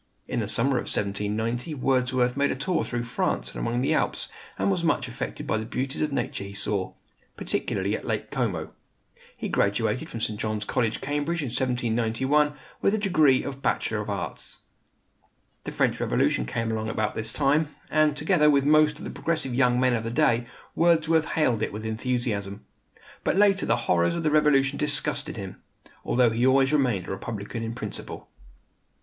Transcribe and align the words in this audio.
In 0.27 0.39
the 0.39 0.47
summer 0.47 0.77
of 0.77 0.85
1790 0.89 1.75
Wordsworth 1.75 2.35
made 2.35 2.49
a 2.49 2.55
tour 2.55 2.83
through 2.83 3.03
France 3.03 3.51
and 3.53 3.59
among 3.59 3.81
the 3.83 3.93
Alps, 3.93 4.29
and 4.57 4.71
was 4.71 4.83
much 4.83 5.07
affected 5.07 5.45
by 5.45 5.57
the 5.59 5.63
beauties 5.67 6.01
of 6.01 6.11
nature 6.11 6.43
he 6.43 6.53
saw, 6.55 6.93
particularly 7.37 7.95
at 7.95 8.03
Lake 8.03 8.31
Como. 8.31 8.69
He 9.37 9.47
graduated 9.47 10.09
from 10.09 10.19
St. 10.19 10.39
John's 10.39 10.65
College, 10.65 11.01
Cambridge, 11.01 11.43
in 11.43 11.49
1791, 11.49 12.55
with 12.81 12.93
the 12.93 12.97
degree 12.97 13.43
of 13.43 13.61
Bachelor 13.61 13.99
of 13.99 14.09
Arts. 14.09 14.61
The 15.65 15.71
French 15.71 15.99
Revolution 15.99 16.47
came 16.47 16.71
along 16.71 16.89
about 16.89 17.13
this 17.13 17.31
time, 17.31 17.69
and, 17.91 18.17
together 18.17 18.49
with 18.49 18.65
most 18.65 18.97
of 18.97 19.03
the 19.03 19.11
progressive 19.11 19.53
young 19.53 19.79
men 19.79 19.93
of 19.93 20.03
the 20.03 20.09
day, 20.09 20.47
Wordsworth 20.75 21.25
hailed 21.35 21.61
it 21.61 21.71
with 21.71 21.85
enthusiasm. 21.85 22.65
But 23.23 23.35
later 23.35 23.67
the 23.67 23.77
horrors 23.85 24.15
of 24.15 24.23
the 24.23 24.31
Revolution 24.31 24.79
disgusted 24.79 25.37
him; 25.37 25.61
although 26.03 26.31
he 26.31 26.43
always 26.47 26.73
remained 26.73 27.07
a 27.07 27.11
Republican 27.11 27.61
in 27.61 27.75
principle. 27.75 28.29